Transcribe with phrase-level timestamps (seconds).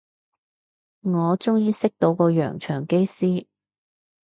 [1.01, 3.45] 我終於識到個洋腸機師